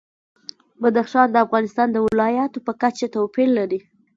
بدخشان 0.81 1.27
د 1.31 1.35
افغانستان 1.45 1.87
د 1.91 1.97
ولایاتو 2.07 2.59
په 2.67 2.71
کچه 2.81 3.07
توپیر 3.15 3.47
لري. 3.57 3.79